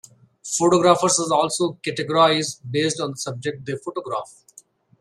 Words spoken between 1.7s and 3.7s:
categorized based on the subjects